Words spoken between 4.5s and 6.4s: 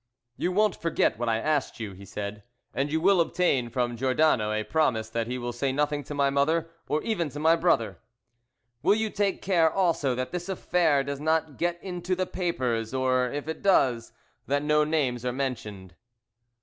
a promise that he will say nothing to my